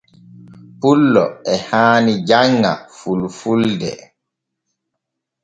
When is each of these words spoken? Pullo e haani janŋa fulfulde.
Pullo 0.79 1.25
e 1.53 1.55
haani 1.67 2.13
janŋa 2.29 2.73
fulfulde. 2.97 3.91